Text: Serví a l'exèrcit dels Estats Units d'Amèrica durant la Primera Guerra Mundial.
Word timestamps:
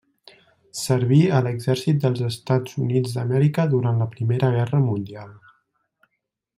Serví 0.83 1.19
a 1.39 1.41
l'exèrcit 1.47 1.99
dels 2.05 2.23
Estats 2.29 2.79
Units 2.87 3.13
d'Amèrica 3.19 3.69
durant 3.75 4.03
la 4.05 4.11
Primera 4.17 4.53
Guerra 4.59 4.85
Mundial. 4.89 5.33